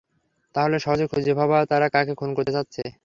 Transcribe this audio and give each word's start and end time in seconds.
তাহলে 0.55 0.75
সহজে 0.79 1.05
খুঁজে 1.07 1.33
পাবো 1.39 1.55
তারা 1.71 1.87
কাকে 1.89 2.13
খুন 2.15 2.29
করতে 2.37 2.51
চাচ্ছে। 2.53 2.83